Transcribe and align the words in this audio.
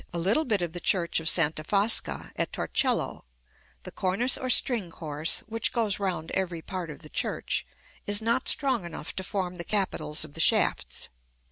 a 0.11 0.17
little 0.17 0.45
bit 0.45 0.63
of 0.63 0.73
the 0.73 0.79
church 0.79 1.19
of 1.19 1.29
Santa 1.29 1.63
Fosca 1.63 2.31
at 2.35 2.51
Torcello, 2.51 3.23
the 3.83 3.91
cornice 3.91 4.35
or 4.35 4.49
string 4.49 4.89
course, 4.89 5.41
which 5.41 5.71
goes 5.71 5.99
round 5.99 6.31
every 6.31 6.63
part 6.63 6.89
of 6.89 7.03
the 7.03 7.07
church, 7.09 7.67
is 8.07 8.19
not 8.19 8.47
strong 8.47 8.83
enough 8.83 9.15
to 9.15 9.23
form 9.23 9.57
the 9.57 9.63
capitals 9.63 10.25
of 10.25 10.33
the 10.33 10.39
shafts. 10.41 11.09